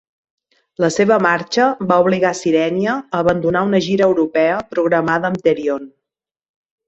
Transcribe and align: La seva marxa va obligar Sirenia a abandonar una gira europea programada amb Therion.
La 0.83 0.87
seva 0.93 1.17
marxa 1.25 1.65
va 1.91 1.97
obligar 2.05 2.31
Sirenia 2.39 2.95
a 2.95 3.21
abandonar 3.25 3.63
una 3.69 3.83
gira 3.89 4.09
europea 4.13 4.57
programada 4.73 5.31
amb 5.31 5.45
Therion. 5.49 5.85